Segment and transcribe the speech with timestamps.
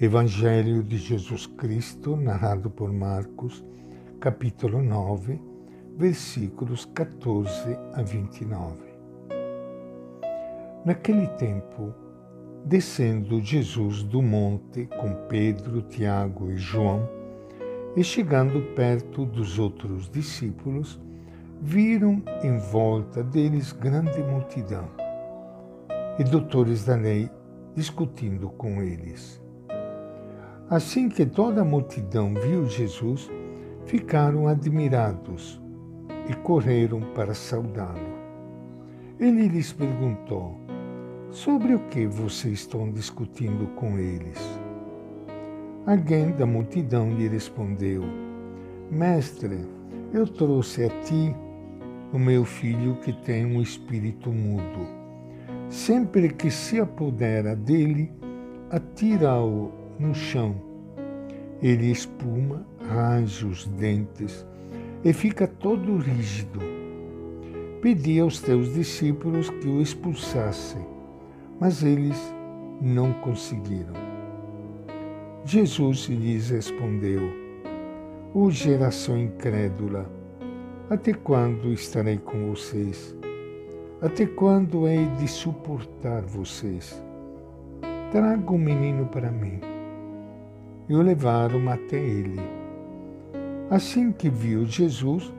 [0.00, 3.64] Evangelho de Jesus Cristo, narrado por Marcos,
[4.20, 5.40] capítulo 9,
[5.96, 8.78] versículos 14 a 29.
[10.84, 11.92] Naquele tempo,
[12.64, 17.08] descendo Jesus do monte com Pedro, Tiago e João,
[17.96, 21.00] e chegando perto dos outros discípulos,
[21.60, 24.88] viram em volta deles grande multidão
[26.20, 27.28] e doutores da lei
[27.74, 29.47] discutindo com eles.
[30.70, 33.30] Assim que toda a multidão viu Jesus,
[33.86, 35.58] ficaram admirados
[36.28, 38.18] e correram para saudá-lo.
[39.18, 40.60] Ele lhes perguntou:
[41.30, 44.38] Sobre o que vocês estão discutindo com eles?
[45.86, 48.04] Alguém da multidão lhe respondeu:
[48.90, 49.66] Mestre,
[50.12, 51.34] eu trouxe a ti
[52.12, 54.86] o meu filho que tem um espírito mudo.
[55.70, 58.12] Sempre que se apodera dele,
[58.70, 60.54] atira-o no chão.
[61.60, 64.46] Ele espuma, range os dentes
[65.04, 66.60] e fica todo rígido.
[67.82, 70.84] Pedi aos teus discípulos que o expulsassem,
[71.60, 72.34] mas eles
[72.80, 73.94] não conseguiram.
[75.44, 77.22] Jesus lhes respondeu:
[78.34, 80.10] Ó geração incrédula,
[80.90, 83.16] até quando estarei com vocês?
[84.00, 87.02] Até quando hei de suportar vocês?
[88.12, 89.60] Traga o menino para mim
[90.88, 92.40] e o levaram até ele.
[93.70, 95.32] Assim que viu Jesus,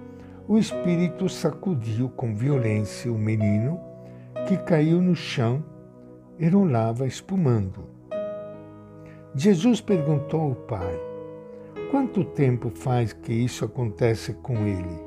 [0.47, 3.80] o espírito sacudiu com violência o menino,
[4.47, 5.64] que caiu no chão
[6.38, 7.86] e rolava espumando.
[9.36, 11.00] Jesus perguntou ao pai:
[11.91, 15.03] Quanto tempo faz que isso acontece com ele?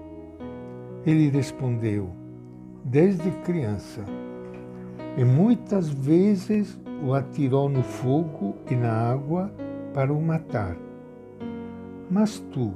[1.07, 2.11] Ele respondeu:
[2.85, 4.05] Desde criança.
[5.17, 9.53] E muitas vezes o atirou no fogo e na água
[9.93, 10.77] para o matar.
[12.11, 12.73] Mas tu,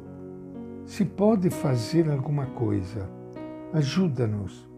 [0.85, 3.09] se pode fazer alguma coisa,
[3.73, 4.69] ajuda-nos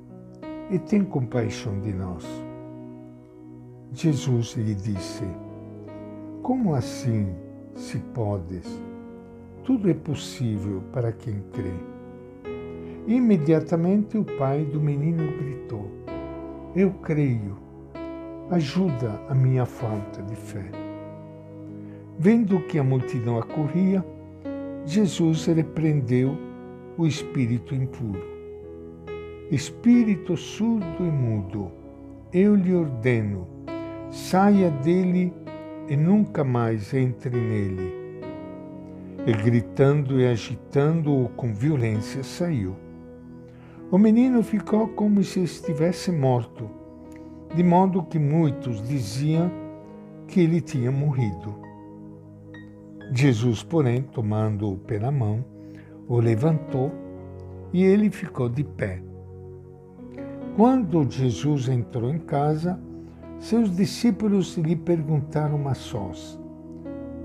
[0.71, 2.25] e tem compaixão de nós.
[3.93, 5.25] Jesus lhe disse:
[6.43, 7.35] Como assim,
[7.75, 8.67] se podes?
[9.65, 11.75] Tudo é possível para quem crê.
[13.07, 15.91] Imediatamente o pai do menino gritou:
[16.75, 17.57] Eu creio,
[18.51, 20.88] ajuda a minha falta de fé.
[22.21, 24.05] Vendo que a multidão acorria,
[24.85, 26.37] Jesus repreendeu
[26.97, 28.21] o espírito impuro.
[29.53, 31.71] Espírito surdo e mudo,
[32.33, 33.47] eu lhe ordeno,
[34.11, 35.33] saia dele
[35.89, 37.95] e nunca mais entre nele.
[39.25, 42.75] E gritando e agitando-o com violência, saiu.
[43.93, 46.69] O menino ficou como se estivesse morto,
[47.55, 49.49] de modo que muitos diziam
[50.27, 51.68] que ele tinha morrido.
[53.13, 55.45] Jesus, porém, tomando-o pela mão,
[56.07, 56.93] o levantou
[57.73, 59.03] e ele ficou de pé.
[60.57, 62.79] Quando Jesus entrou em casa,
[63.39, 66.39] seus discípulos lhe perguntaram a sós: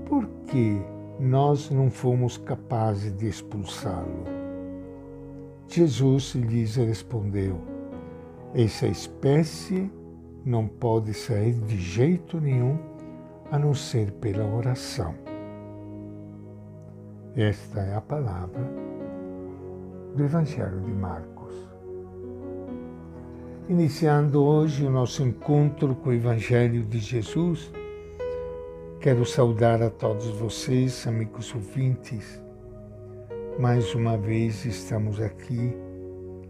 [0.08, 0.80] Por que
[1.18, 4.24] nós não fomos capazes de expulsá-lo?
[5.68, 7.60] Jesus lhes respondeu:
[8.54, 9.90] Essa espécie
[10.44, 12.78] não pode sair de jeito nenhum
[13.50, 15.14] a não ser pela oração.
[17.36, 18.62] Esta é a palavra
[20.14, 21.52] do Evangelho de Marcos.
[23.68, 27.72] Iniciando hoje o nosso encontro com o Evangelho de Jesus,
[29.00, 32.40] quero saudar a todos vocês, amigos ouvintes.
[33.58, 35.76] Mais uma vez estamos aqui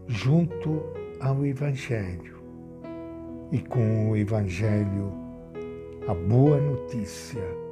[0.06, 0.82] junto
[1.18, 2.42] ao Evangelho
[3.50, 5.10] e com o Evangelho,
[6.06, 7.63] a boa notícia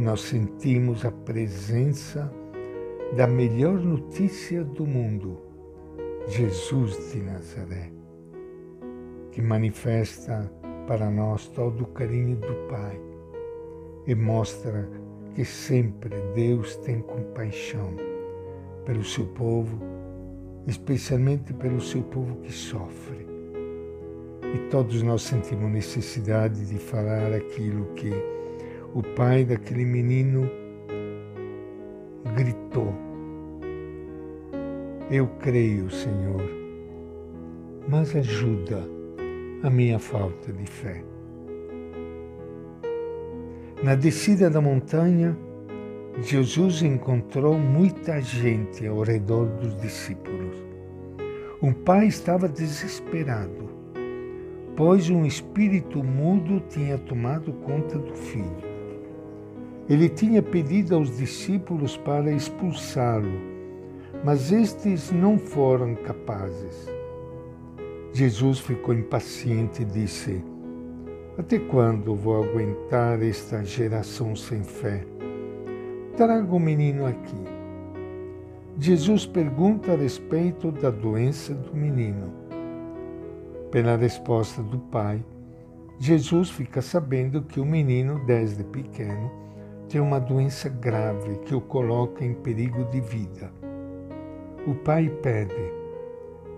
[0.00, 2.32] nós sentimos a presença
[3.14, 5.38] da melhor notícia do mundo,
[6.26, 7.92] Jesus de Nazaré,
[9.30, 10.50] que manifesta
[10.86, 12.98] para nós todo o carinho do Pai
[14.06, 14.88] e mostra
[15.34, 17.94] que sempre Deus tem compaixão
[18.86, 19.78] pelo seu povo,
[20.66, 23.26] especialmente pelo seu povo que sofre.
[24.54, 28.39] E todos nós sentimos necessidade de falar aquilo que
[28.94, 30.50] o pai daquele menino
[32.36, 32.92] gritou:
[35.10, 36.42] Eu creio, Senhor,
[37.88, 38.82] mas ajuda
[39.62, 41.04] a minha falta de fé.
[43.82, 45.36] Na descida da montanha,
[46.20, 50.56] Jesus encontrou muita gente ao redor dos discípulos.
[51.62, 53.70] Um pai estava desesperado,
[54.76, 58.69] pois um espírito mudo tinha tomado conta do filho.
[59.90, 63.40] Ele tinha pedido aos discípulos para expulsá-lo,
[64.24, 66.88] mas estes não foram capazes.
[68.12, 70.44] Jesus ficou impaciente e disse:
[71.36, 75.04] Até quando vou aguentar esta geração sem fé?
[76.16, 77.42] Traga o menino aqui.
[78.78, 82.32] Jesus pergunta a respeito da doença do menino.
[83.72, 85.24] Pela resposta do pai,
[85.98, 89.40] Jesus fica sabendo que o menino, desde pequeno,
[89.90, 93.52] tem uma doença grave que o coloca em perigo de vida.
[94.64, 95.72] O pai pede: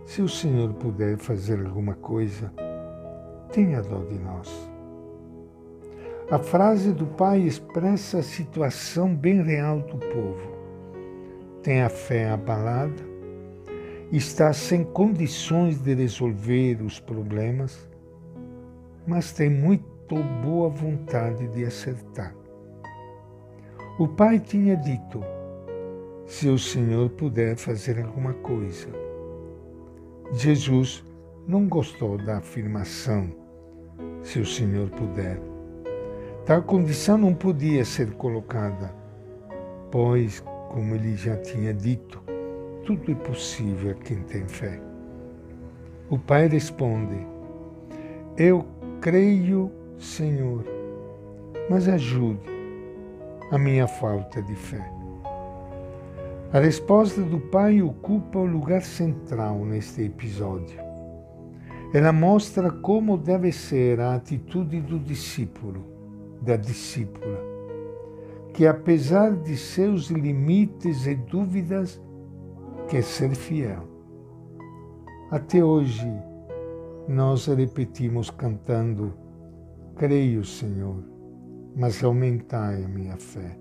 [0.05, 2.53] se o Senhor puder fazer alguma coisa,
[3.51, 4.71] tenha dó de nós.
[6.31, 10.53] A frase do pai expressa a situação bem real do povo.
[11.63, 13.03] Tem a fé abalada,
[14.11, 17.89] está sem condições de resolver os problemas,
[19.07, 22.42] mas tem muito boa vontade de acertar.
[23.99, 25.23] O pai tinha dito:
[26.25, 28.89] se o Senhor puder fazer alguma coisa,
[30.33, 31.05] Jesus
[31.47, 33.31] não gostou da afirmação,
[34.23, 35.39] se o Senhor puder.
[36.47, 38.95] Tal condição não podia ser colocada,
[39.91, 40.41] pois,
[40.71, 42.23] como ele já tinha dito,
[42.87, 44.81] tudo é possível a quem tem fé.
[46.09, 47.27] O pai responde:
[48.39, 48.65] Eu
[49.03, 50.65] creio, Senhor,
[51.69, 52.52] mas ajude
[53.53, 54.83] a minha falta de fé.
[56.55, 60.81] A resposta do pai ocupa o lugar central neste episódio.
[61.93, 65.85] Ela mostra como deve ser a atitude do discípulo,
[66.41, 67.39] da discípula,
[68.55, 72.01] que apesar de seus limites e dúvidas,
[72.89, 73.87] quer ser fiel.
[75.31, 76.11] Até hoje,
[77.07, 79.13] nós repetimos cantando:
[79.95, 81.12] Creio, Senhor,
[81.75, 83.57] mas aumentai a minha fé.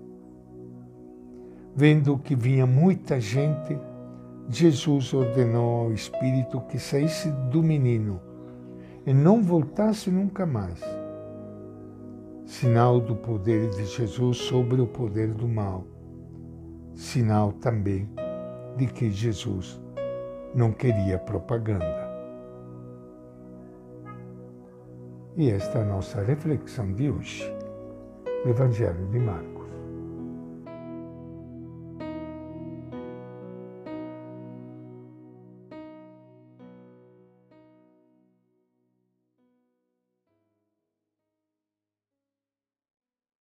[1.74, 3.78] Vendo que vinha muita gente,
[4.48, 8.20] Jesus ordenou ao Espírito que saísse do menino
[9.06, 10.80] e não voltasse nunca mais.
[12.44, 15.84] Sinal do poder de Jesus sobre o poder do mal.
[16.94, 18.08] Sinal também
[18.76, 19.80] de que Jesus
[20.54, 22.10] não queria propaganda.
[25.36, 27.50] E esta é a nossa reflexão de hoje,
[28.42, 29.61] do Evangelho de Marcos.